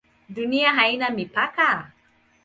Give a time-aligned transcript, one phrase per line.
[0.35, 1.69] Dunia haina mipaka?